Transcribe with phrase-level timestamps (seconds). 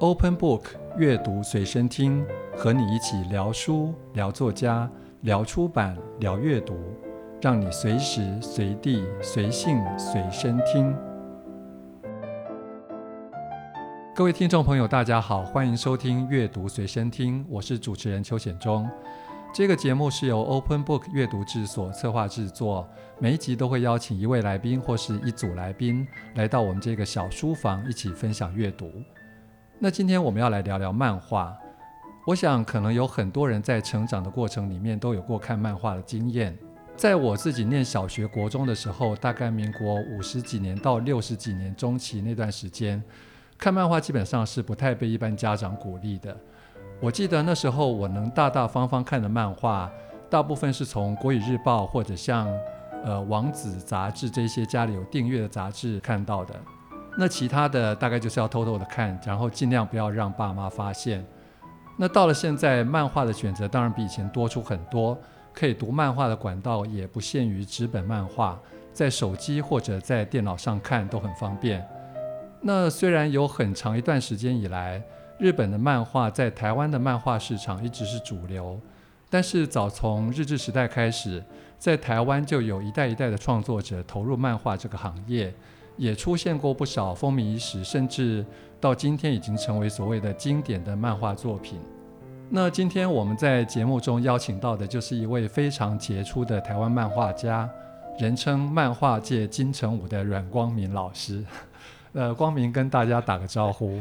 [0.00, 0.62] Open Book
[0.96, 2.24] 阅读随身听，
[2.56, 4.88] 和你一起聊书、聊作家、
[5.22, 6.76] 聊出版、聊阅读，
[7.42, 10.94] 让你随时随地、随性随身听。
[14.14, 18.88] 各位听众朋友，大家好，欢迎收听阅读随身听，我是主持人邱显忠。
[19.52, 22.88] 这个节目是由 Open Book 阅读制所策划制作，
[23.18, 26.06] 每一集都会邀请一位来宾或是一组来宾
[26.36, 28.92] 来到我们这个小书房，一起分享阅读。
[29.80, 31.56] 那今天我们要来聊聊漫画。
[32.26, 36.58] 我想可能有很多人在成长的过程里面都有过看漫画的经验。
[36.96, 43.00] 在我自己念小学、国中的时候，大概民国五十几年到六十几年中期那段时间，
[43.56, 46.36] 看漫画基本上是不太被一般家长鼓励的。
[47.00, 49.88] 我记得那时候我能大大方方看的漫画，
[50.28, 52.48] 大部分是从《国语日报》或者像
[53.04, 56.54] 呃《王子》杂志这些家里有订阅的杂志看到的。
[57.16, 61.24] 那其他的大概就是要偷偷的看，然后尽量不要让爸妈发现。
[61.96, 65.18] 那到了现在，漫画的选择当然比以前多出很多，
[65.52, 68.56] 可以读漫画的管道也不限于纸本漫画，
[68.92, 71.84] 在手机或者在电脑上看都很方便。
[72.60, 75.02] 那虽然有很长一段时间以来，
[75.38, 78.80] 日本的漫画在台湾的漫画市场一直是主流，
[79.28, 81.42] 但是早从日治时代开始，
[81.78, 85.52] 在台湾就有一代一代的创作者投入漫画这个行业，
[85.98, 88.46] 也出现过不少风靡一时，甚至
[88.80, 91.78] 到今天已经成为所谓的经典的漫画作品。
[92.48, 97.68] 那今天我们在节目中邀请到的就是一位非常杰出的台湾漫画家，
[98.18, 101.44] 人称漫画界金城武的阮光明老师。
[102.12, 104.00] 呃，光明跟大家打个招呼。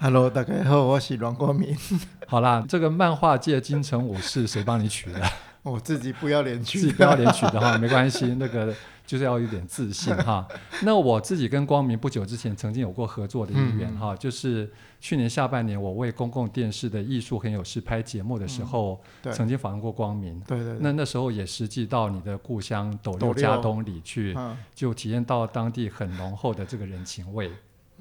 [0.00, 1.76] Hello，大家好，我是阮光明。
[2.26, 5.20] 好啦，这个漫画界金城武是谁帮你取的？
[5.62, 8.74] 我自己不要脸取，自己不要脸取的话没关系，那个
[9.06, 10.46] 就是要有点自信哈。
[10.82, 20.40] 那我自己跟光明不久之前曾经有过合作的一缘哈，就是去年下半年我为公共电视的艺术很有事拍节目的时候，嗯、曾经访问过光明。
[20.40, 20.78] 对对，对。
[20.80, 24.36] 那那时候也实际到你的故乡斗六家东里去，
[24.74, 27.50] 就体验到当地很浓厚的这个人情味。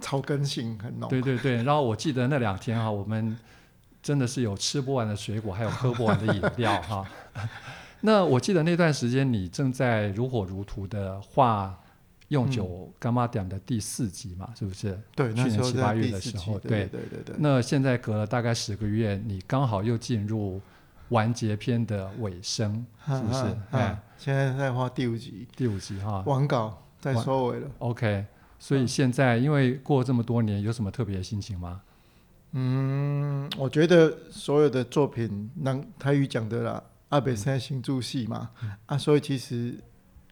[0.02, 1.10] 草根性很浓。
[1.10, 3.38] 对对对，然后我记得那两天哈，我们
[4.02, 7.06] 真的是有吃不完的水果，还有喝不完的饮料哈。
[8.06, 11.68] 那我记得那段时间你正在如火如荼的画
[12.28, 15.00] 《用九柑仔店》的第四集嘛，是不是？
[15.16, 17.36] 对，去年七八月的时候，对对对对。
[17.40, 20.60] 那现在隔了大概十个月，你刚好又进入
[21.10, 23.58] 完结篇的尾声，是不是？
[23.72, 27.68] 哎，现在在画第五集，第五集哈，完稿在收尾了。
[27.80, 28.26] OK。
[28.60, 31.82] 所以现在，因为过这么多年，有什么特别的心情吗？
[32.54, 36.82] 嗯，我觉得所有的作品，那台语讲的啦，
[37.14, 39.76] 阿北现在新助戏嘛，嗯、啊，所以其实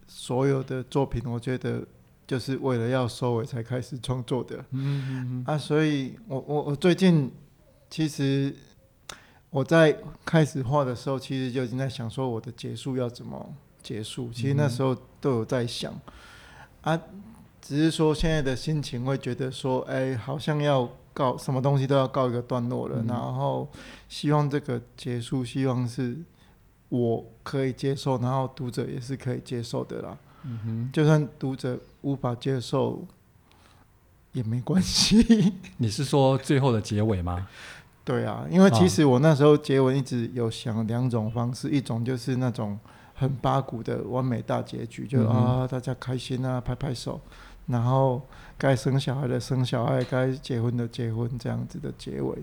[0.07, 1.85] 所有的作品，我觉得
[2.25, 4.57] 就是为了要收尾才开始创作的。
[4.71, 5.43] 嗯嗯嗯。
[5.45, 7.31] 啊，所以我我我最近
[7.87, 8.51] 其实
[9.51, 13.53] 我在开始画的时候，其实就已经在想说我的结束要怎么
[13.83, 14.31] 结束。
[14.33, 15.93] 其实那时候都有在想，
[16.81, 16.99] 啊。
[17.61, 23.69] 只是说现在的心情会觉得说，哎，好像要告什么东西都要告一个段落了，嗯、然后
[24.09, 26.17] 希望这个结束，希望是
[26.91, 30.17] 我可以接受，然后读者也是可以接受的啦。
[30.43, 33.07] 嗯哼，就算读者无法接受
[34.33, 35.53] 也没关系。
[35.77, 37.47] 你是说最后的结尾吗？
[38.03, 42.77] 对啊，因为其实我那时候结尾一直有想两种方式，一种就是那种
[43.13, 47.21] 很八股的完美大结局，就、嗯、啊大家开心啊，拍拍手。
[47.67, 48.21] 然后
[48.57, 52.37] 该生小孩的生小孩，该结婚的结婚，这样子的结尾。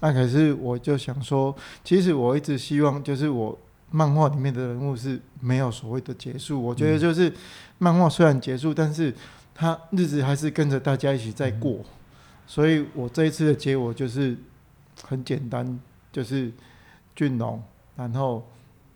[0.00, 3.58] 那、啊、可是我就想说，其实我一直希望，就是我
[3.94, 6.60] 漫画里面的人物是没有所谓的结束。
[6.60, 7.32] 我觉得就是
[7.78, 9.14] 漫画虽然结束，但是
[9.54, 11.74] 他日子还是跟着大家一起在过。
[11.74, 11.84] 嗯、
[12.46, 14.36] 所以我这一次的结果就是
[15.02, 15.78] 很简单，
[16.12, 16.52] 就是
[17.14, 17.62] 俊龙，
[17.96, 18.44] 然后。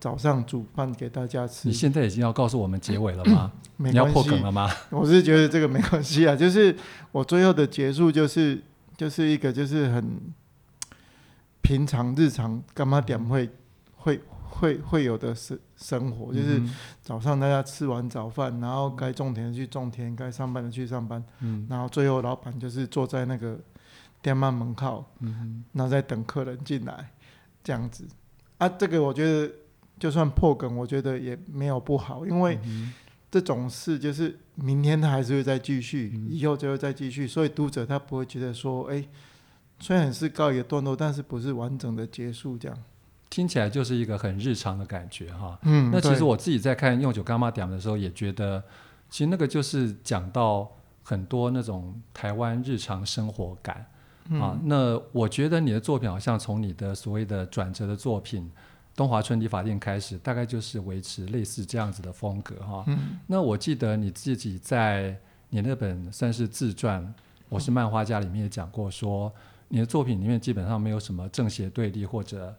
[0.01, 1.67] 早上煮饭给大家吃。
[1.67, 3.51] 你现在已经要告诉我们结尾了吗？
[3.77, 3.99] 没关系。
[3.99, 4.71] 你要破梗了吗？
[4.91, 6.73] 我是觉得这个没关系啊， 就是
[7.11, 8.63] 我最后的结束就是
[8.97, 10.21] 就是一个就是很
[11.63, 13.51] 平常日常干嘛点会
[13.97, 14.21] 会
[14.61, 16.63] 会会有的生生活，就是
[17.01, 23.59] 早上大家吃完早饭，然后该种田的去种田，该上班的去上班，嗯，然后最后老板就是坐在那个
[24.21, 27.11] 店门门口，嗯，然后在等客人进来，
[27.65, 28.07] 这样子。
[28.59, 29.53] 啊，这个我觉得。
[30.01, 32.57] 就算破梗，我觉得也没有不好，因为
[33.33, 39.09] 这种事就是明天他还是会再继续，嗯、以后就会再继续，所以读者他不会觉得说，哎、欸，
[39.81, 42.79] 虽然是告一个段落，但是不是完整的结束这样。
[43.31, 45.59] 听起来就是一个很日常的感觉哈。
[45.63, 48.63] 嗯，那其实我自己在看《用九柑仔店》的时候，也觉得，
[49.11, 50.71] 其实那个就是讲到
[51.03, 53.87] 很多那种台湾日常生活感。
[54.31, 54.59] 嗯、啊。
[54.65, 58.45] 那我觉得你的作品好像从你的所谓的转折的作品
[58.97, 62.85] 《东华春理发店》开始，大概就是维持类似这样子的风格哈。
[63.27, 65.17] 那我记得你自己在
[65.51, 67.03] 你那本算是自传
[67.49, 69.33] 《我是漫画家》里面也讲过说，说
[69.69, 72.55] 你的作品里面基本上没有什么正邪对立或者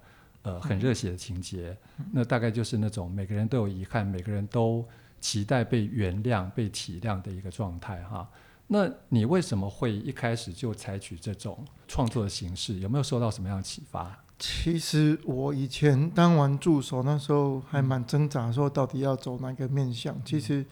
[0.49, 4.83] 呃很热血的情节，嗯、那大概就是那种每个人都有遗憾，每个人都
[5.19, 8.27] 期待被原谅、被体谅的一个状态哈。
[8.67, 11.57] 那你为什么会一开始就采取这种
[11.87, 12.79] 创作的形式？
[12.79, 14.17] 有没有受到什么样的启发？
[14.37, 20.15] 其实我以前当完助手那时候还蛮挣扎，说到底要走哪个面向。
[20.15, 20.65] 嗯、其实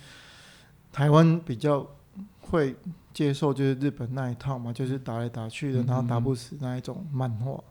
[0.92, 1.86] 台湾比较
[2.40, 2.76] 会
[3.14, 7.62] 接受就是日本那一套嘛，就是打来打去的，然后打不死那一种漫画。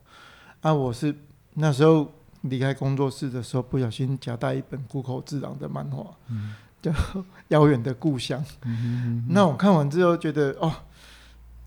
[0.61, 1.14] 嗯、啊，我是
[1.58, 2.11] 那时候
[2.43, 6.93] 离开工作室的时候，不小心夹带一本谷口治郎的漫画，嗯、叫
[7.49, 8.41] 《遥远的故乡》。
[8.62, 10.73] 嗯哼嗯哼，那我看完之后觉得，哦，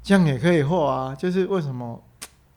[0.01, 2.01] 这样也可以画啊，就是为什么？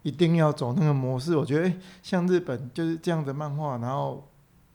[0.05, 4.29] 一定要走那个模式，我觉得，欸，像日本就是这样的漫画，然后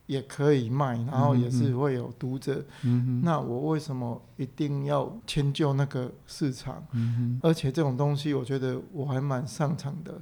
[0.05, 2.63] 也可以卖，然后也是会有读者。
[2.83, 3.21] 嗯哼。
[3.25, 6.81] 那我为什么一定要迁就那个市场？
[6.93, 7.39] 嗯哼。
[7.43, 10.21] 而且这种东西，我觉得我还蛮擅长的，嗯。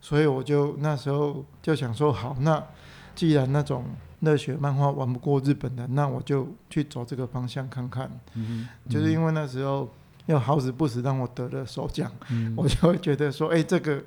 [0.00, 2.62] 所以我就那时候就想说，好，那
[3.14, 3.84] 既然那种
[4.20, 8.10] 热血漫画玩不过日本的，那我就去走这个方向看看。
[8.34, 8.68] 嗯。
[8.88, 9.88] 就是因为那时候
[10.26, 14.02] 又好死不死让我得了首奖，嗯，我就会觉得说，哎，欸，这个。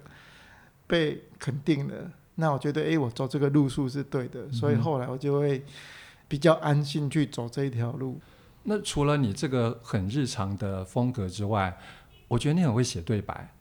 [0.87, 5.63] 被肯定了，那我觉得，哎、欸，我走这个路数是对的，嗯、所以后来我就会
[6.27, 8.19] 比较安心去走这一条路。
[8.63, 11.77] 那除了你这个很日常的风格之外，
[12.27, 13.53] 我觉得你很会写对白，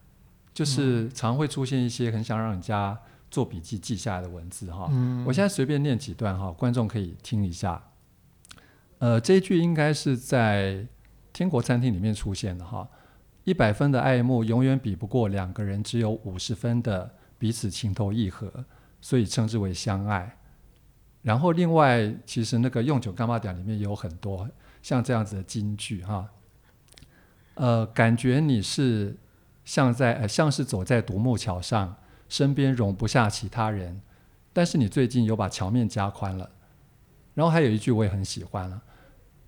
[0.60, 2.98] 就是常会出现一些很想让人家
[3.30, 4.88] 做笔记记下来的文字哈。
[4.92, 7.82] 嗯、我现在随便念几段哈，观众可以听一下。
[8.98, 10.86] 呃，这一句应该是在
[11.32, 12.86] 天国餐厅里面出现的哈。
[13.44, 17.14] 一百分的爱慕永远比不过两个人只有五十分的。
[17.40, 18.52] 彼此情投意合，
[19.00, 20.36] 所以称之为相爱。
[21.22, 24.46] 然后另外，其实那个用九柑仔店里面有很多
[24.82, 26.28] 像这样子的金句哈。
[27.54, 29.16] 呃，感觉你是
[29.70, 31.94] 像在呃像是走在独木桥上，
[32.28, 34.00] 身边容不下其他人，
[34.52, 36.50] 但是你最近有把桥面加宽了。
[37.34, 38.82] 然后还有一句我也很喜欢了，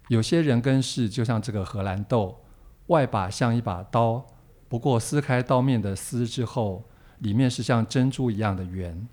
[0.06, 2.38] 有些人跟事就像这个荷兰豆，
[2.86, 4.24] 外把像一把刀，
[4.68, 6.84] 不过撕开刀面的丝之后。
[7.18, 9.06] 里面是像珍珠一样的圆。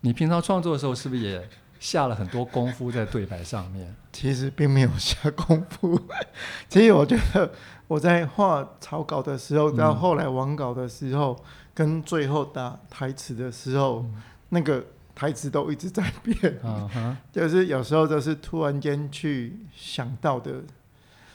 [0.00, 1.46] 你平常创作的时候，是不是也
[1.78, 3.94] 下了很多功夫在对白上面？
[4.12, 6.00] 其实并没有下功夫。
[6.68, 7.50] 其实我觉得
[7.86, 11.44] 我在画草稿的时候，到后来完稿的时候，嗯、
[11.74, 14.84] 跟最后打台词的时候，嗯、那个
[15.14, 16.36] 台词都一直在变。
[16.64, 20.62] 嗯、就是有时候就是突然间去想到的，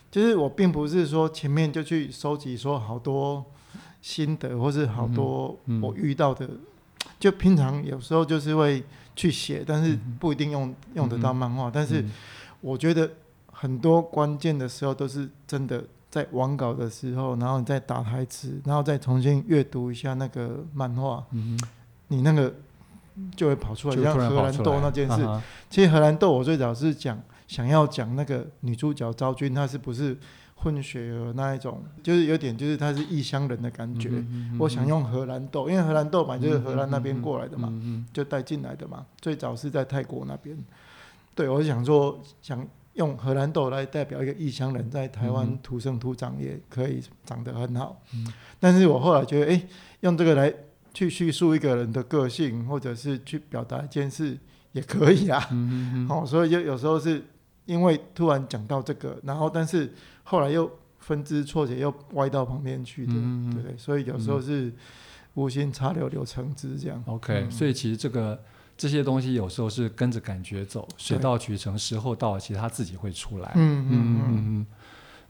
[0.10, 3.46] 就是我并不是说前面就去收集说好多。
[4.02, 6.50] 心得或是好多我遇到的，
[7.22, 8.84] 就平常有时候就是会
[9.16, 11.70] 去写，但是不一定用、嗯、用得到漫画。
[11.70, 12.04] 嗯、但是
[12.62, 13.08] 我觉得
[13.52, 21.60] 很多关键的时候都是真的在完稿的时候，然后你再打台词，然后再重新阅读一下那个漫画，嗯、
[22.08, 22.52] 你那个
[23.36, 23.96] 就会跑出来。
[24.02, 30.18] 像荷兰豆那件事，啊、其实荷兰豆我最早是讲想要讲那个女主角昭君，她是不是？
[30.64, 34.12] 混血儿那一种，就是有点，就是他是异乡人的感觉。
[34.60, 37.74] 我想用荷兰豆，因为荷兰豆嘛，就是荷兰那边过来的嘛，
[38.14, 39.06] 就带进来的嘛。
[39.20, 40.56] 最早是在泰国那边。
[41.34, 48.00] 对，我想说，想用荷兰豆来代表一个异乡人，在台湾土生土长，也可以长得很好。
[48.14, 49.68] 嗯、但是我后来觉得，哎、欸，
[50.02, 50.54] 用这个来
[50.94, 54.38] 去叙述一个人的个性，或者是去表达一件事，
[54.74, 55.40] 也可以啊。
[55.40, 57.24] 好、嗯嗯哦，所以就有时候是
[57.66, 59.92] 因为突然讲到这个，然后但是。
[60.24, 64.72] 后来又分支错节，又歪到旁边去的，嗯、对，所以有时候是
[65.34, 67.04] 无心插柳柳成枝这样。
[67.06, 68.42] OK，、嗯、所以其实这个
[68.78, 73.52] 这些东西有时候是跟着感觉走，水到渠成，时候到了，其实它自己会出来。
[73.56, 74.66] 嗯嗯嗯嗯。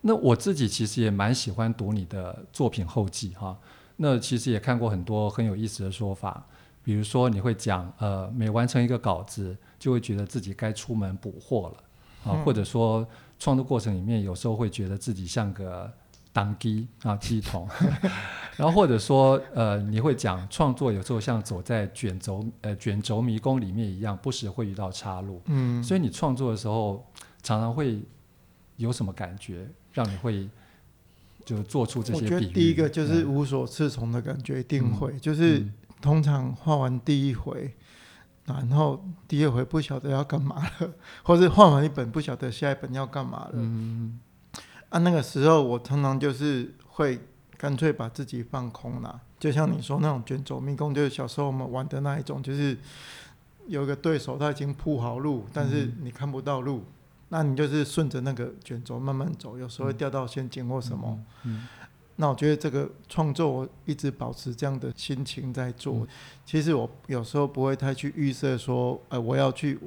[0.01, 3.57] 那我自己其实也蛮喜欢读你的作品后记哈。
[3.95, 6.45] 那其实也看过很多很有意思的说法，
[6.83, 11.83] 比如说你会讲，呃，每完成一个稿子，就会觉得自己该出门补货了
[12.23, 13.07] 啊，嗯、或者说。
[13.43, 15.91] 创作过程里面，有时候会觉得自己像个
[16.31, 17.67] 当机啊机童，
[18.55, 25.41] 然后或者说呃，你会讲创作有时候像走在卷轴呃卷轴迷宫里面一样，不时会遇到岔路。
[25.45, 27.03] 嗯，所以你创作的时候
[27.41, 27.99] 常常会
[28.75, 30.47] 有什么感觉，让你会
[31.43, 32.33] 就做出这些比喻？
[32.35, 35.65] 我觉得第一个就是无所适从的感觉，一定会、嗯、就是
[35.99, 37.73] 通常画完第一回。
[38.45, 40.93] 然后第二回不晓得要干嘛了，
[41.23, 43.51] 或是换完一本不晓得下一本要干嘛了。
[43.53, 44.19] 嗯，
[44.89, 47.19] 啊，那个时候我常常就是会
[47.57, 49.21] 干脆把自己放空了。
[49.39, 52.77] 就像你说那种卷轴迷宫，就是小时候我们玩的那一种，就是
[53.67, 56.85] 有一个对手他已经铺好路，但是你看不到路，嗯、
[57.29, 61.17] 那你就是顺着那个卷轴慢慢走，有时候会掉到陷阱或什么。
[61.43, 61.67] 嗯嗯、
[62.15, 65.95] 那我觉得这个创作我一直保持这样的心情在做。
[65.95, 66.07] 嗯、
[66.45, 69.79] 其实我有时候不会太去预设说，呃，我要去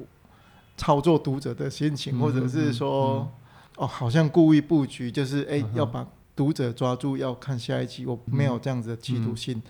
[0.77, 3.31] 操作读者的心情，嗯、或者是说，
[3.77, 6.07] 哦，好像故意布局，就是哎、欸嗯、要把。
[6.37, 9.63] 读者抓住要看下一集，我没有这样子的企图心。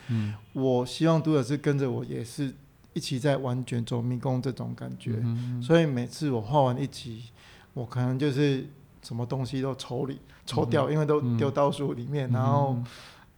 [0.51, 2.51] 我希望读者是跟着我，也是
[2.93, 5.23] 一起在玩卷走迷宫这种感觉。
[5.61, 7.25] 所以每次我画完一集，
[7.75, 8.67] 我可能就是
[9.05, 12.75] 什么东西都抽离、抽掉，嗯、因为都丢到书里面，嗯、然后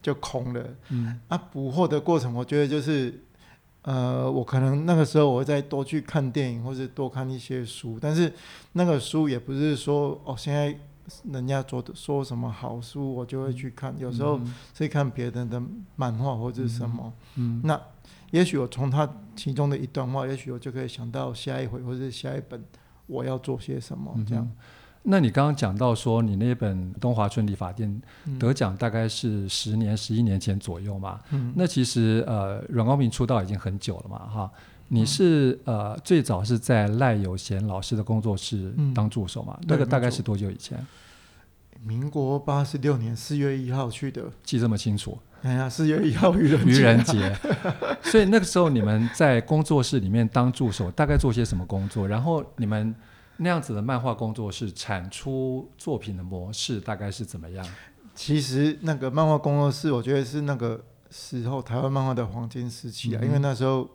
[0.01, 0.63] 就空了。
[0.89, 3.21] 嗯、啊，捕获的过程，我觉得就是，
[3.81, 7.99] 呃，我可能那个时候我会再多去看电影，或者多看一些书。
[8.01, 8.33] 但是
[8.71, 10.77] 那个书也不是说哦，现在。
[11.31, 13.95] 人家做的说什么好书，我就会去看。
[13.97, 14.37] 有时候
[14.73, 15.63] 是看别人的
[15.95, 17.81] 漫画或者什么，嗯嗯、那
[18.31, 22.61] 也许我从他其中的一段话，也许我就可以想到下一回或者下一本
[23.05, 24.13] 我要做些什么。
[24.27, 24.43] 这样。
[24.43, 24.51] 嗯、
[25.09, 28.01] 那你刚刚讲到说，你那本《东华春理发店》
[28.37, 31.21] 得奖大概是十年、十一年前左右嘛？
[31.31, 34.51] 嗯、那其实呃，阮光平出道已经很久了嘛，哈。
[34.89, 39.57] 你是呃最早是在赖有贤老师的工作室当助手嘛？
[39.61, 40.77] 嗯、那个大概是多久以前？
[41.85, 45.17] 民国八十六年四月一号去的，记这么清楚？
[45.43, 47.33] 哎呀，四月一号愚人愚人节，
[48.03, 52.07] 所以那个时候你们在工作室里面当助手，大概做些什么工作？
[52.07, 52.93] 然后你们
[53.37, 57.65] 那样子的漫画工作室产出作品的模式大概是怎么样？
[58.13, 63.89] 其实那个漫画工作室，我觉得是那个时候台湾漫画的黄金时期啊，嗯、因为那时候。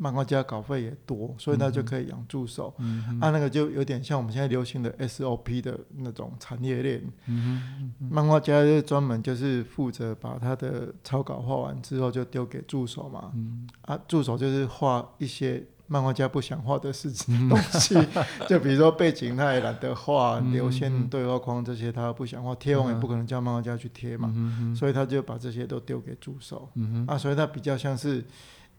[0.00, 2.72] 漫画家稿费也多，所以他就可以养助手。
[2.78, 7.02] 嗯、啊，那个就有点像我们现在流行的 SOP 的那种产业链。
[7.26, 13.32] 嗯、哼漫画家就专门就是负责把他的草稿画完之后就丢给助手嘛。
[13.34, 24.32] 嗯、啊，助手就是画一些漫画家不想画的事情东西，嗯、 就比如说背景他也懒得画，嗯、流线对话框这些他不想画，贴网也不可能叫漫画家去贴嘛。
[24.76, 26.68] 所以他就把这些都丢给助手。
[27.08, 28.24] 啊，所以他比较像是。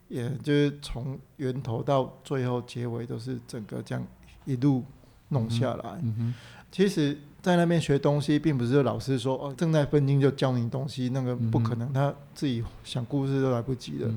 [0.09, 4.03] 也就是从源头到最后结尾都是整个这样
[4.43, 4.83] 一路
[5.27, 6.01] 弄下来。
[6.71, 14.11] 其实，在那边学东西，并不是老师说哦正在分镜就教你东西，那个不可能，他自己想故事都来不及了。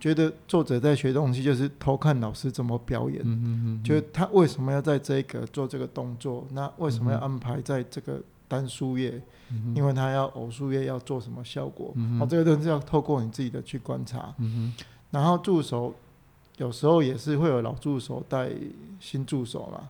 [0.00, 3.20] 觉得作者在学东西，就是偷看老师怎么表演。
[3.24, 6.46] 嗯、觉得他为什么要在这个做这个动作？
[6.52, 9.22] 那为什么要安排在这个单数页？
[9.50, 11.92] 嗯、因为他要偶数页要做什么效果？
[11.96, 14.34] 嗯、这个都是要透过你自己的去观察。
[14.38, 14.72] 嗯
[15.10, 15.92] 然后助手
[16.56, 18.48] 有时候也是会有老助手带
[19.00, 19.88] 新助手嘛，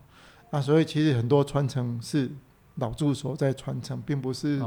[0.49, 2.27] 那所以其实很多传承是
[2.75, 4.57] 老助手在传承，并不是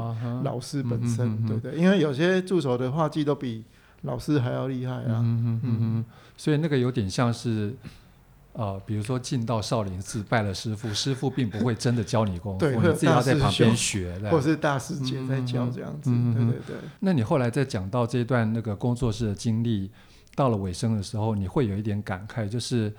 [0.43, 1.75] 老师本身，啊、对不对？
[1.75, 3.65] 因为有些助手的画技都比
[4.05, 5.19] 老师还要厉害啊。
[5.21, 6.05] 嗯嗯嗯嗯，
[6.37, 7.75] 所以那个有点像是，
[8.53, 16.09] 呃，比如说进到少林寺拜了师傅，师傅并不会真的教你功夫，对，你自己要在旁边学，或是大师姐在教这样子。
[16.09, 16.75] 嗯、对对对。
[16.99, 19.91] 那你后来在讲到这一段那个工作室的经历。
[20.37, 22.93] 到了尾声的时候，你会有一点感慨，就是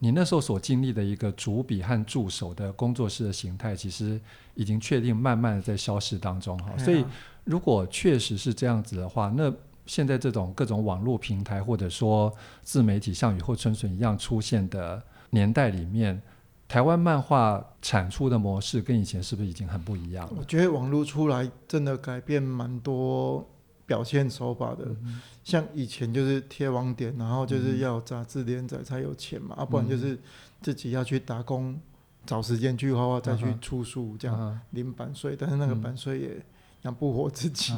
[0.00, 4.20] 你那时候所经历的一个主笔和助手的工作室的形态，其实
[4.56, 6.76] 已经确定慢慢的在消失当中哈。
[6.76, 7.04] 所以，
[7.44, 9.48] 如果确实是这样子的话，那
[9.86, 16.20] 现在这种各种网络平台或者说自媒体像雨后春笋一样出现的年代里面，
[16.68, 20.34] 台湾漫画产出的模式跟以前是不是已经很不一样了？
[20.38, 23.48] 我觉得网络出来真的改变蛮多。
[23.84, 30.18] 表现手法的，嗯、像以前就是贴网点，然后就是要杂志连载才有钱嘛，嗯、啊，不然就是
[30.62, 31.78] 自己要去打工，
[32.24, 36.46] 找时间去画画，再去出书，这样领版税，但是那个版税也
[36.82, 37.74] 养不活自己。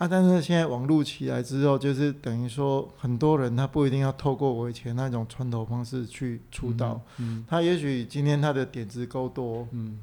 [0.00, 10.00] 嗯、啊，但是现在网络起来之后，就是等于说很多人他不一定要透过我以前那种传统方式去出道，嗯嗯、他也许今天他的点子够多，嗯。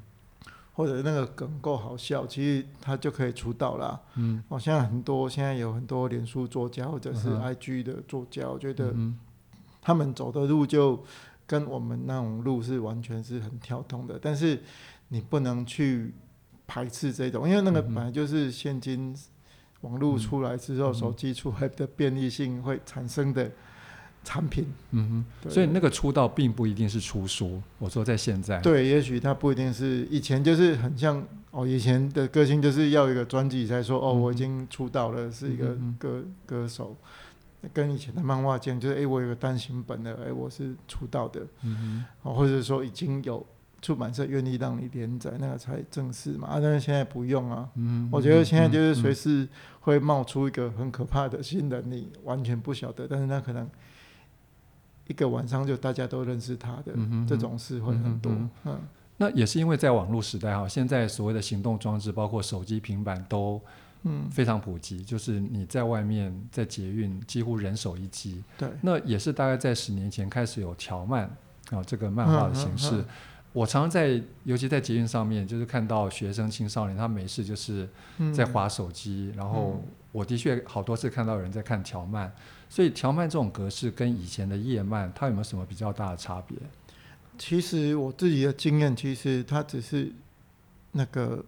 [0.73, 3.99] 或者那个梗够好笑，其实他就可以出道了。
[4.13, 8.93] 嗯，好像很多现在有很多脸书作家或者是 IG 的作家，嗯、我觉得
[9.81, 11.03] 他们走的路就
[11.47, 14.19] 跟我们那种路是完全是很跳通的。
[14.21, 14.61] 但是
[15.07, 16.13] 你不能去
[16.67, 19.17] 排斥这种，因为那个本来就是现今
[19.81, 23.51] 网络出来之后，嗯、手机出来的便利性会产生的。
[24.23, 27.61] 产品，嗯哼，所以那个出道并不一定是出书。
[27.79, 35.67] 我说在现在，对，也许他不一定是以前就是很像哦，以前的歌星就是要一个专辑才说、哦，我已经出道了，是一个
[35.97, 36.93] 歌、嗯、歌手。
[37.73, 43.45] 跟以前的漫画家就是哎，我有个单行本的，哎，我是出道的，嗯哼，哦，或者说已经有
[43.81, 46.47] 出版社愿意让你连载，那个才正式嘛。
[46.47, 47.69] 啊，但是现在不用啊。
[47.75, 49.47] 嗯，我觉得现在就是随时
[49.81, 53.69] 会冒出一个很可怕的新人，你完全不晓得，但是那可能
[55.07, 58.31] 一个晚上就大家都认识他的，嗯、这种事会很多。
[58.31, 58.79] 嗯，嗯，
[59.17, 63.61] 那也是因为在网络时代哈，现在所谓的行动装置，包括手机、平板都。
[64.03, 68.43] 嗯，非常普及，就是你在外面在捷运，几乎人手一机。
[68.55, 71.23] 对，那也是大概在十年前开始有条漫
[71.71, 73.03] 啊这个漫画的形式。
[73.57, 77.89] 我常常在，尤其在捷运上面，就是看到学生青少年，他没事就是
[78.31, 79.33] 在滑手机。
[79.35, 82.31] 然后我的确好多次看到有人在看条漫，
[82.69, 86.55] 所以条漫这种格式跟以前的夜漫，它有没有什么比较大的差别？
[87.35, 90.11] 其实我自己的经验，其实它只是
[90.91, 91.43] 那个。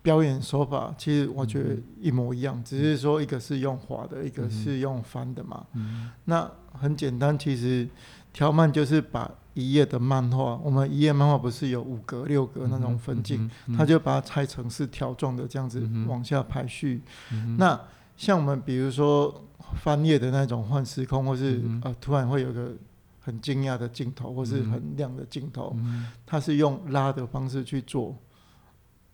[0.00, 5.66] 表演手法其实我觉得一模一样，嗯、只是说一个是用滑的，嗯、一个是用翻的嘛。
[5.74, 7.88] 嗯、那很简单，其实
[8.32, 17.02] 条漫就是把一页的漫画，我们一页漫画不是有五格、六格那种分镜，他、嗯嗯嗯、就把它拆成是条状的这样子往下排序。
[17.30, 17.78] 嗯、那
[18.16, 19.44] 像我们比如说
[19.76, 22.74] 翻页的那种换时空，或是、嗯、呃突然会有个
[23.20, 25.76] 很惊讶的镜头，或是很亮的镜头，
[26.26, 28.16] 它是用拉的方式去做。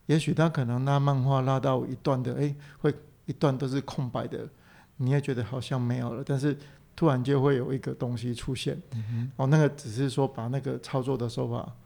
[0.09, 2.95] 也许他可能拉漫画拉到一段的，哎、欸，会
[3.27, 4.49] 一段都是空白的，
[4.97, 6.57] 你也觉得好像没有了，但是
[6.97, 8.81] 突然就会有一个东西出现，
[9.37, 11.77] 哦，那个只是说把那个操作的手法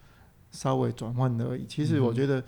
[0.52, 1.67] 稍微转换而已。
[1.67, 2.43] 其实我觉得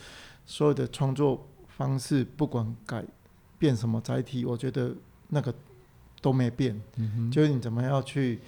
[0.47, 3.04] 所有的创作方式，不管改
[3.59, 4.95] 变什么载体，我觉得
[5.31, 5.52] 那个
[6.23, 8.38] 都没变，嗯、就是你怎么样去，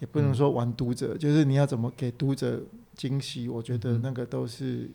[0.00, 2.60] 也不能说玩读者，嗯、就是你要怎么给读者
[2.96, 4.90] 惊喜，我觉得那个都是。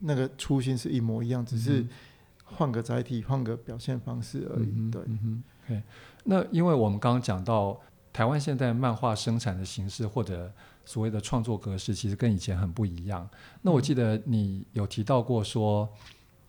[0.00, 1.86] 那个初心是一模一样，只是
[2.44, 4.72] 换个载体、换个表现方式而已。
[4.76, 5.82] 嗯、对，嗯，okay.
[6.24, 7.80] 那因为我们刚刚讲到
[8.12, 10.52] 台湾现在漫画生产的形式或者
[10.84, 13.28] 所谓的创作格式，其实跟以前很不一样。
[13.62, 15.88] 那我记得你有提到过说，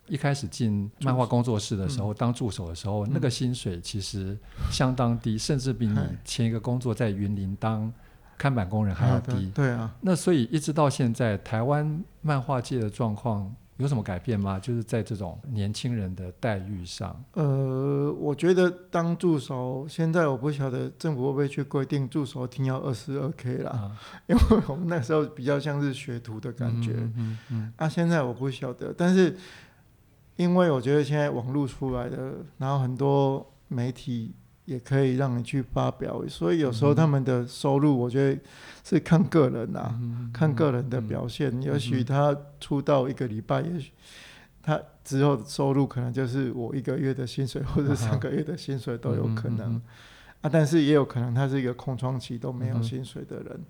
[0.08, 4.38] 一开始进漫画工作室的时候，助当助手的时候，嗯、那个薪水其实
[4.72, 7.92] 相当低，甚至比你前一个工作在云林当。
[8.38, 9.96] 看板工人还要低，啊对啊。
[10.02, 14.60] 那所以一直到现在，台湾漫画界的状况有什么改变吗？
[14.60, 17.20] 就是在这种年轻人的待遇上。
[17.34, 23.98] 呃，我觉得当助手，现在我不晓得政府会不会去规定助手一定要二十二 K 啦，啊、
[24.28, 26.92] 因为我们那时候比较像是学徒的感觉。
[26.94, 29.36] 嗯嗯，嗯，嗯啊，现在我不晓得，但是
[30.36, 34.36] 因为我觉得现在网络出来的，然后很多媒体。
[34.68, 38.42] 也可以让你去发表，所以有时候他们的收入，我觉得
[38.84, 41.50] 是看个人呐、啊，嗯、看个人的表现。
[41.58, 43.94] 嗯、也许他出道一个礼拜，也许
[44.62, 49.76] 他之后的收入可能就是我一个月的薪水，或者三个月的薪水都有可能。
[49.76, 49.82] 嗯、
[50.42, 53.48] 啊，但是也有可能他是一个空窗期都没有薪水的人。
[53.54, 53.66] 嗯、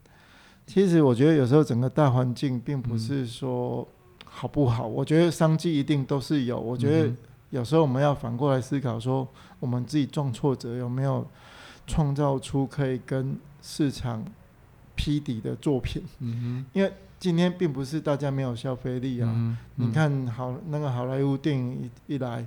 [0.65, 3.88] 其实我觉得有时候整个大环境并不是说
[4.25, 6.60] 好不好，我觉得商机一定都是有。
[6.60, 7.13] 我觉得。
[7.49, 9.25] 有时候我们要反过来思考，说
[9.60, 11.25] 我们自己撞挫折有没有
[11.86, 14.21] 创造出可以跟市场
[14.95, 16.03] 匹敌的作品？
[16.19, 16.65] 嗯哼。
[16.73, 19.31] 因为今天并不是大家没有消费力啊。
[19.33, 22.45] 嗯嗯、你看好那个好莱坞电影一一来，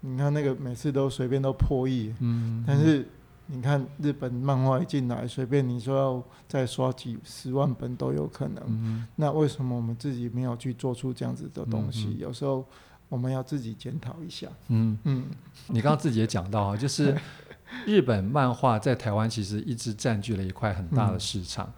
[0.00, 2.12] 你看那个每次都随便都破亿。
[2.18, 2.64] 嗯。
[2.66, 3.06] 但是
[3.46, 8.64] 你看日本漫画一进来，随便你说要再刷几十万本都有可能。
[8.66, 12.08] 嗯、那为什么我们自己没有去做出这样子的东西？
[12.08, 12.64] 嗯、有时候。
[13.12, 14.48] 我们要自己检讨一下。
[14.68, 17.14] 嗯嗯，嗯你刚刚自己也讲到啊， 就是
[17.84, 21.70] 日本漫画在台湾其实一直占据了一块很大的市场。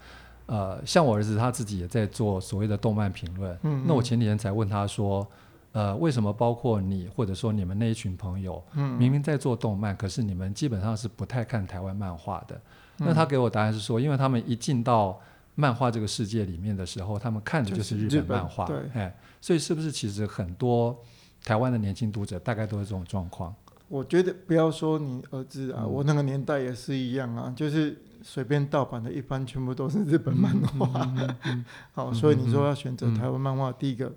[0.47, 3.59] 嗯、呃，像我儿子他自己也在做所谓的动漫评论。
[3.65, 5.27] 嗯，那我前几天才问他说，
[5.73, 12.55] 呃，为什么包括你或者说你们那一群朋友，嗯、明明在做动漫，可是你们基本上是不太看台湾漫画的？
[12.99, 15.21] 嗯、那他给我答案是说，因为他们一进到
[15.57, 18.67] 漫画这个世界里面的时候，他们看的就是日本漫画。
[18.67, 20.97] 对，哎，所以是不是其实很多？
[21.45, 23.55] 台湾的年轻读者大概都是这种状况。
[23.87, 31.07] 我觉得不要说你儿子啊，嗯、我那个年代也是一样啊，就是随便盗版的，一般全部都是日本漫画。
[31.93, 34.11] 好，所以你说要选择台湾漫画，第一个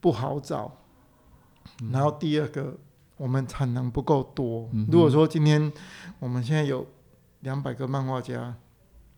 [0.00, 0.72] 不好找，
[1.82, 2.78] 嗯、然后第二个
[3.16, 4.70] 我们产能不够多。
[4.72, 5.70] 嗯、如果说今天
[6.20, 6.86] 我们现在有
[7.40, 8.54] 两百个漫画家，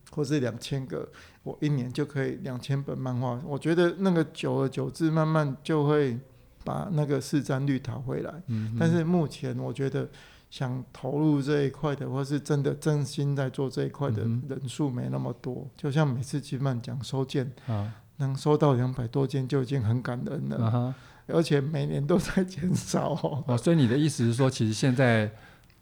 [0.09, 1.07] 或是两千个，
[1.43, 6.19] 我一年就可以两千本漫画，我觉得那个久而久之，慢慢就会。
[6.63, 10.07] 把那个市占率讨回来，嗯、但是目前我觉得
[10.49, 15.55] 想投入这一块的，或是真的真心在做这一块的人数没那么多。
[15.55, 20.95] 嗯、就像每次金漫讲收件，啊、能收到两百多件就已经很感恩了，啊、
[21.27, 23.43] 而且每年都在减少。
[23.47, 25.31] 哦，所以你的意思是说，其实现在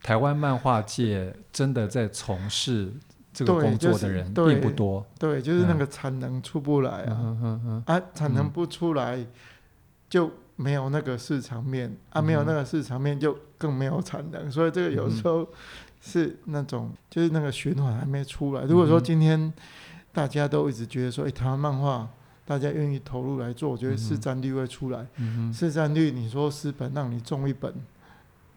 [0.04, 2.94] 台湾漫画界真的在从事
[3.34, 5.06] 这个工作的人并不多。
[5.18, 9.26] 对，就是那个产能出不来啊，啊，产能不出来
[10.08, 15.48] 就没有那个市场面，嗯、啊，没有那个市场面就更没有产能，所以这个有时候
[16.02, 18.64] 是那种就是那个循环还没出来。
[18.64, 19.54] 如果说今天
[20.12, 22.10] 大家都一直觉得说，哎，台湾漫画。
[22.50, 25.06] 大家愿意投入来做，我觉得市占率会出来。
[25.18, 27.72] 嗯、市占率，你说十本让你中一本，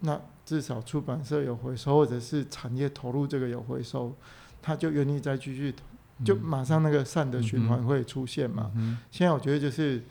[0.00, 4.16] 那至少出版社有回收，或者是产业投入这个有回收，
[4.62, 5.74] 他就愿意再继续，
[6.24, 8.70] 就马上那个善的循环会出现嘛。
[8.76, 10.02] 嗯、现在我觉得就是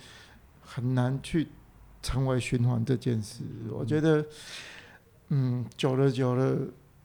[0.63, 1.47] 很难去
[2.01, 3.43] 成为循环这件事。
[3.43, 4.25] 嗯、我觉得，
[5.29, 6.57] 嗯，久了久了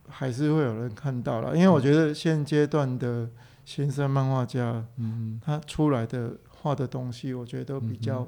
[0.09, 3.29] 还是会有人看到了，因为我觉得现阶段的
[3.65, 6.37] 新生漫画家，嗯，他出来的。
[6.59, 8.27] 画的东西，我觉得都比较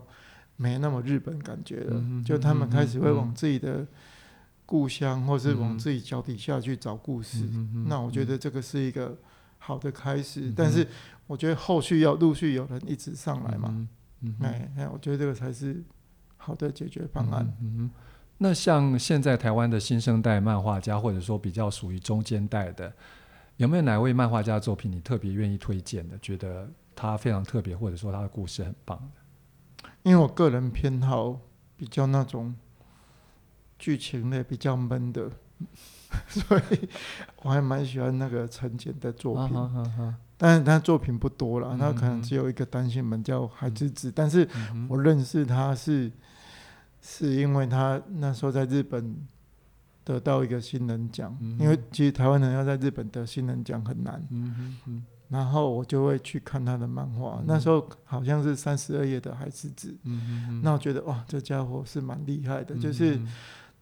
[0.54, 1.96] 没那么日本感觉了。
[1.96, 3.84] 嗯、就他们开始会往自己的
[4.64, 7.48] 故乡，嗯、或是往自己脚底下去找故事。
[7.50, 9.18] 嗯、那我觉得这个是一个
[9.58, 10.42] 好的开始。
[10.42, 10.86] 嗯、但是
[11.26, 13.88] 我觉得后续要陆续有人一直上来嘛。
[14.40, 15.82] 哎，我觉得这个才是
[16.38, 17.46] 好的解决方案。
[17.60, 17.90] 嗯嗯、
[18.38, 22.90] 那像现在台湾的新生代漫画家，或者说比较属于中间代的，
[23.58, 26.18] 有没有哪位漫画家作品你特别愿意推荐的？
[26.18, 26.66] 觉得？
[27.00, 29.88] 他非常特别，或者说他的故事很棒的。
[30.02, 31.40] 因为我个人偏好
[31.76, 32.52] 比较那种
[33.78, 35.30] 剧情类比较闷的，
[36.30, 36.88] 所以
[37.42, 39.56] 我还蛮喜欢那个陈简的作品。
[40.36, 44.48] 但是他作品不多了，他可能只有一个单行本叫《海之子》，嗯、但是
[44.88, 46.12] 我认识他是
[47.00, 49.16] 是因为他那时候在日本
[50.04, 54.24] 得到一个新人奖，嗯、因为其实台湾人要在日本得新人奖很难。
[55.28, 59.94] 然后我就会去看他的漫画，嗯、那时候好像是三十二页的海之子，
[60.62, 63.20] 那我觉得哇，这家伙是蛮厉害的，嗯、就是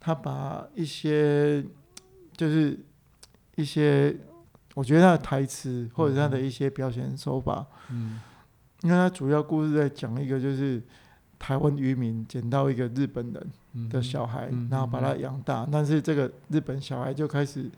[0.01, 1.65] 他把一些，
[2.37, 2.79] 就是
[3.57, 4.15] 一些，
[4.75, 8.21] 我觉得他的台词或者他的一些表现手法，嗯，
[8.83, 10.83] 因为他主要故事在讲一个就是
[11.39, 17.71] 台湾渔民捡到一个日本人的小孩，嗯、然后把他养大，嗯、但是这个日本小孩就开始。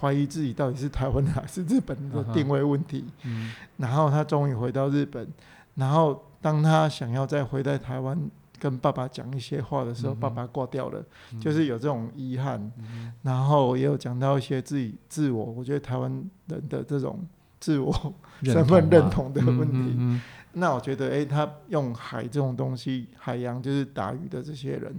[0.00, 5.26] 怀疑自己到底是台湾人还是日本的定位问题，嗯、然后他终于回到日本，
[5.74, 8.16] 然后当他想要再回到台湾
[8.60, 12.60] 跟爸爸讲一些话的时候，嗯、爸爸挂掉了，嗯、就是有这种遗憾。
[12.78, 16.10] 嗯、然后也有讲到一些自己自我，我觉得台湾
[16.46, 17.26] 人的这种
[17.58, 20.20] 自我 身份认同的问题。
[20.52, 24.94] 那我觉得，诶，他用海这种东西，海洋就是打鱼的这些人。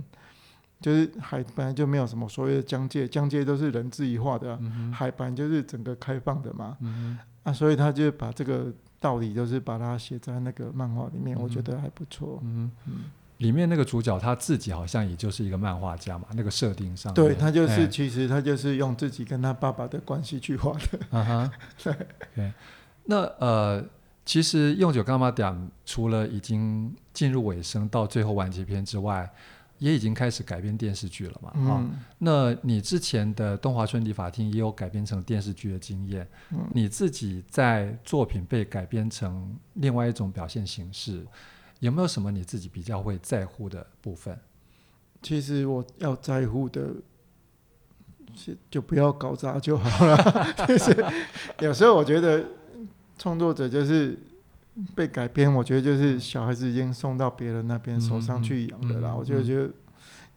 [0.80, 4.58] 就是海本来就没有什么所谓的疆界，疆界都是人自己画的，啊。
[4.62, 6.76] 嗯、海本来就是整个开放的嘛。
[6.82, 12.40] 嗯、啊，所以他就把这个道理，就是把它写在那个漫画里面，嗯、我觉得还不错。
[12.42, 12.94] 嗯，嗯
[13.42, 17.14] 里面那个主角他自己好像也就是一个漫画家嘛，那个设定上。
[17.14, 21.00] 对他就是，欸、其实他就是用自己跟他爸爸的关系去画的。
[21.10, 21.52] 啊哈，
[21.84, 21.94] 对。
[22.36, 22.52] Okay.
[23.04, 23.84] 那呃，
[24.26, 29.30] 其实用九柑仔店除了已经进入尾声到最后完结篇之外。
[29.82, 31.52] 也已经开始改编电视剧了嘛？
[31.56, 31.84] 嗯、哦，
[32.20, 41.26] 那你之前的东华春理法厅也有改编成电视剧的经验，嗯、你自己在作品被改编成另外一种表现形式，
[41.82, 44.40] 有没有什么你自己比较会在乎的部分？
[45.22, 46.90] 其实我要在乎的，
[48.72, 50.18] 就不要搞砸就好了。
[50.66, 51.06] 就是
[51.60, 52.44] 有时候我觉得
[53.20, 54.18] 创作者就是。
[54.96, 59.10] 被改编，我觉得就是小孩子已经送到别人那边手上去养的啦。
[59.12, 59.70] 嗯嗯、我就觉得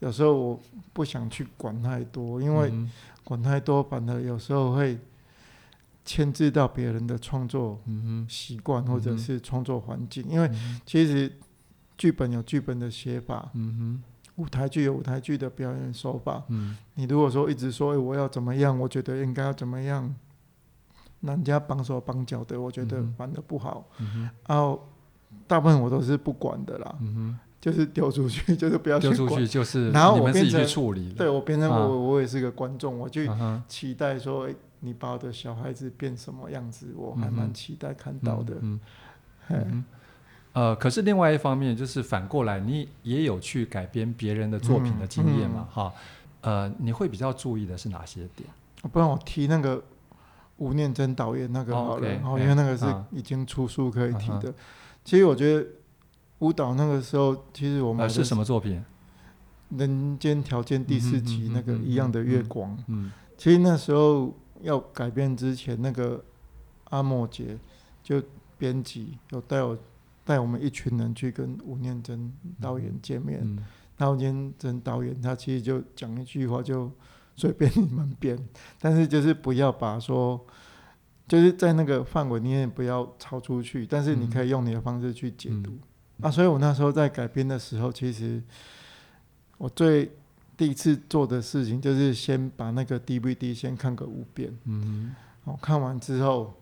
[0.01, 0.61] 有时候我
[0.93, 2.71] 不想去管太多，因为
[3.23, 4.99] 管太多反而有时候会
[6.05, 7.81] 牵制到别人的创作
[8.29, 10.25] 习惯或者是创作环境。
[10.29, 10.51] 因为
[10.85, 11.33] 其实
[11.97, 13.51] 剧本有剧本的写法，
[14.37, 16.43] 舞台剧有舞台剧的表演手法。
[16.95, 20.15] 你如果说一直说、欸、我要怎么样，我觉得应该要怎么样。
[21.21, 23.89] 人家绑手绑脚的，我觉得反而不好。
[23.99, 24.87] 嗯、哼然后
[25.47, 29.17] 大部分我都是不管的啦，嗯、哼就是丢出去， 就是不要去管。
[29.17, 31.15] 丢出去就是，然后我变成处理。
[31.15, 33.23] 对我变成我，啊、我也是个观众，我就
[33.67, 38.57] 期待说，欸、你把我的小孩子变什么样子，我还蛮期待看到的。
[38.61, 39.85] 嗯，
[40.53, 45.67] 呃，可是另外一方面，就是反过来，你也有去改编别人的作品的经验嘛？
[45.73, 45.93] 哈、
[46.43, 48.49] 嗯，呃，你会比较注意的是哪些点？
[48.93, 49.83] 不然我提那个。
[50.59, 54.55] 吴念真导演那个好了，然后因为那个是已经出书可以提的。
[55.05, 55.67] 其实我觉得
[56.39, 58.81] 舞蹈那个时候，其实我们是什么作品？
[59.81, 62.79] 《人间条件》第四集那个一样的月光。
[62.87, 66.25] 嗯，其实那时候要改变之前，那个
[66.85, 67.59] 阿莫杰
[68.03, 68.23] 就
[68.59, 69.79] 编辑有带我
[70.25, 73.41] 带我们一群人去跟吴念真导演见面。
[73.97, 76.91] 然后吴念真导演他其实就讲一句话就。
[77.37, 78.39] 随便你们编，
[78.79, 80.41] 但是就是不要把说
[81.27, 85.77] 就是在那个范围里面不要超出去，但是你可以用你的方式去解读。
[86.21, 88.41] 啊，所以我那时候在改编的时候，其实
[89.59, 90.17] 我最
[90.57, 94.57] 第一次做的事情就是先把那个 DVD 先看个五遍。
[94.65, 95.15] 嗯，
[95.45, 96.55] 我看完之后，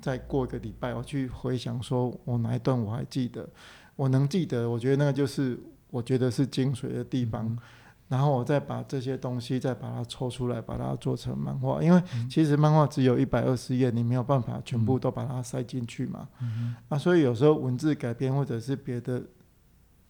[0.00, 3.48] 再过一个礼拜，我去回想，说我哪一段我还记得，
[3.96, 5.58] 我能记得，我觉得那个就是
[5.90, 7.46] 我觉得是精髓的地方。
[7.46, 7.58] 嗯
[8.06, 11.82] 然后我再把这些东西再把它抽出来，把它做成漫画。
[11.82, 16.28] 因为其实漫画只有一百二十页，你没有办法全部都把它塞进去嘛。
[16.42, 19.22] 嗯、啊，所以有时候文字改编或者是别的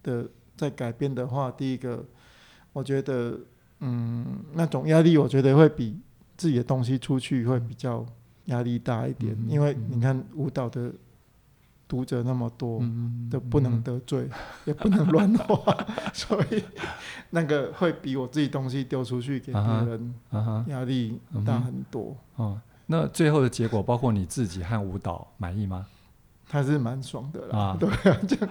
[0.03, 2.05] 的在改编的话，第一个
[2.75, 3.41] 我觉得，
[3.81, 5.99] 嗯，那种压力我觉得会比
[6.37, 8.05] 自己的东西出去会比较
[8.47, 10.93] 压力大一点，嗯、因为你看舞蹈的。
[11.87, 12.83] 读者那么多，
[13.31, 14.27] 都不能得罪，
[14.65, 16.65] 也不能乱画， 所以
[17.29, 20.15] 那个会比我自己东西丢出去给别人
[20.69, 22.17] 压力大很多。
[22.37, 25.87] 啊那最后的结果，包括你自己和舞蹈满意吗？
[26.55, 28.49] 他是蛮爽的啦，啊、对啊，这样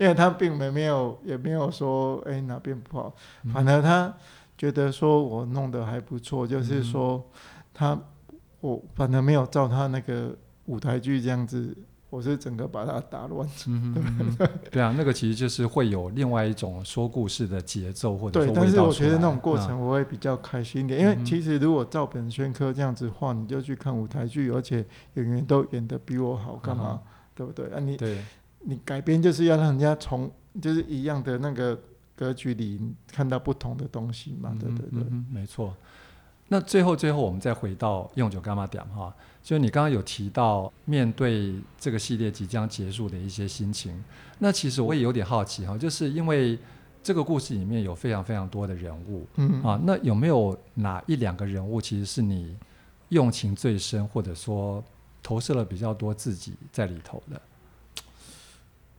[0.00, 3.14] 因为他并没没有也没有说哎、欸、哪边不好，
[3.52, 4.12] 反而他
[4.58, 7.24] 觉得说我弄得还不错，就是说
[7.72, 7.96] 他
[8.60, 11.72] 我反正没有照他那个舞台剧这样子。
[12.10, 18.62] 我是整个把它打乱，嗯嗯，对啊，那个其实就是会有另外一种说故事的节奏，或者说味道。
[18.62, 27.00] 对，但是我觉得那种过程我会比较开心一点，嗯、因为其实如果照本宣科这样子画，你就去看舞台剧，而且演员都演得比我好，干嘛？
[27.34, 27.66] 嗯、对不对？
[27.66, 28.18] 啊你，你对
[28.60, 31.78] 你改编就是要让人家从就是一样的那个
[32.14, 35.74] 格局里看到不同的东西嘛，对对对，嗯嗯、没错。
[36.48, 39.12] 那最后最后我们再回到用酒干嘛点哈。
[39.42, 44.02] 就你刚刚有提到面对这个系列即将结束的一些心情，
[44.38, 46.58] 那其实我也有点好奇哈，就是因为
[47.02, 52.56] 这个故事里面有非常非常多的人物，嗯啊，那有没有哪一两个人物其实是你
[53.10, 54.82] 用情最深，或者说
[55.24, 57.42] 投射了比较多自己在里头的？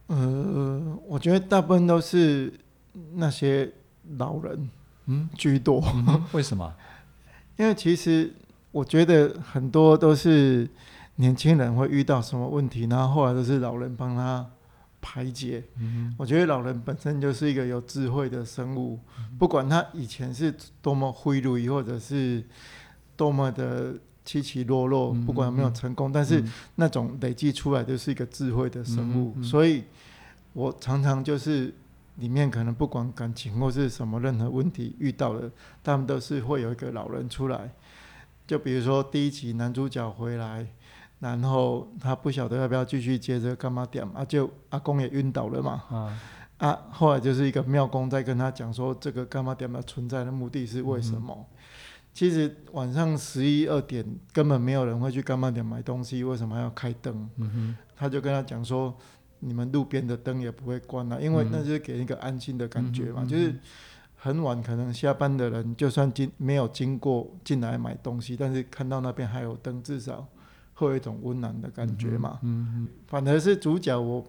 [0.08, 2.54] 呃，我觉得大部分都是
[3.14, 3.72] 那些
[4.18, 4.70] 老人，
[5.06, 5.82] 嗯，居多。
[5.94, 6.76] 嗯，为什么？
[7.56, 8.34] 因为其实。
[8.76, 10.70] 我觉得很多都是
[11.16, 14.46] 年轻人会遇到什么问题，然后后来都是老人帮他
[15.00, 15.64] 排解。
[15.80, 22.44] 嗯、我觉得老人本身就是一个有智慧的生物，嗯、不管他以前是多么灰绿，或者是
[23.16, 26.44] 多么的起起落落，嗯、不管有没有成功，嗯、但是
[26.76, 29.42] 那种累积出来就是一个智慧的生物。
[29.44, 29.84] 所以，
[30.54, 31.74] 我常常就是
[32.16, 35.50] 里面可能不管感情或是什么任何问题遇到了，
[35.84, 37.72] 他们都是会有一个老人出来。
[38.48, 40.68] 就比如说第一集男主角回来，
[41.20, 45.84] 然后他不晓得要不要继续接着干嘛点啊，就阿公也晕倒了嘛。
[45.90, 46.20] 啊，
[46.58, 51.46] 啊，后来就是一个庙公在跟他讲说，这个干嘛点的存在的目的是为什么？
[52.15, 57.30] 其实晚上十一二点根本没有人会去柑仔店买东西，为什么还要开灯？
[57.95, 58.97] 他就跟他讲说，
[59.39, 63.54] 你们路边的灯也不会关了、啊，因为那就是给一个安心的感觉嘛，嗯、就是。
[64.17, 70.28] 很晚，可能下班的人就算经没有经过进来买东西，但是看到那边还有灯，至少
[70.73, 72.39] 会有一种温暖的感觉嘛。
[72.41, 72.88] 嗯嗯。
[73.06, 74.25] 反而是主角，我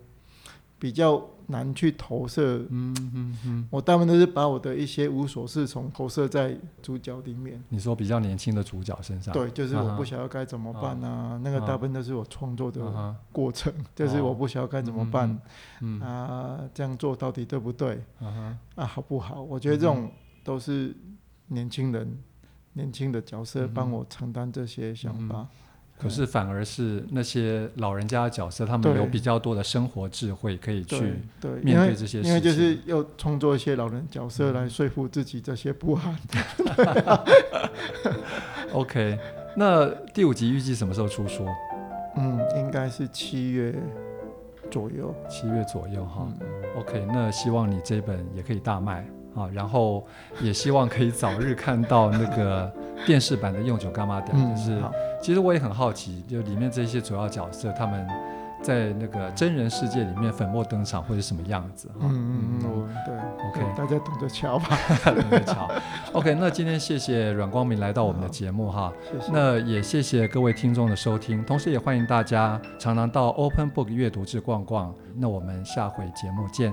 [0.78, 2.58] 比较难去投射。
[2.70, 3.68] 嗯嗯嗯。
[3.70, 7.62] 我大部分都是把我的一些无所适从投射在主角里面。
[7.68, 9.32] 你说比较年轻的主角身上？
[9.32, 11.40] 对，就是我不晓得该怎么办啊。
[11.42, 15.38] 那个大部分都是我创作的过程，就是我不晓得该怎么办。
[16.00, 18.02] 啊，这样做到底对不对？
[18.20, 19.42] 啊，好不好？
[19.42, 20.10] 我觉得这种
[20.44, 20.94] 都是
[21.46, 22.18] 年轻人、
[22.72, 25.46] 年轻的角色帮我承担这些想法。
[25.98, 31.14] 可是反而是那些老人家的角色，他们有比较多的生活智慧可以去
[31.62, 32.28] 面对这些事情。
[32.28, 36.16] 因为就是要创作一些老人角色来说服自己这些不安。
[38.72, 39.18] OK，
[39.56, 41.46] 那第五集预计什么时候出书？
[42.18, 43.74] 嗯，应该是七月
[44.70, 45.14] 左右。
[45.30, 46.28] 七月左右哈。
[46.40, 46.46] 嗯、
[46.78, 49.02] OK，那希望你这本也可以大卖
[49.34, 50.06] 啊，然后
[50.42, 52.70] 也希望可以早日看到那个
[53.06, 54.82] 电视版的用九柑仔店，嗯、就是。
[55.26, 58.06] 其实我也很好奇，就里面这些主要角色，他们
[58.62, 61.90] 在那个真人世界里面粉墨登场会是什么样子？
[61.98, 63.12] 嗯嗯嗯，对
[63.48, 65.68] ，OK，大家等着瞧吧， 等着瞧。
[66.12, 69.32] OK，那今天谢谢阮光明来到我们的节目哈，谢谢。
[69.32, 74.94] 那也谢谢各位听众的收听，同时也欢迎大家常常到 Open Book 阅读志逛逛。
[75.16, 76.72] 那我们下回节目见。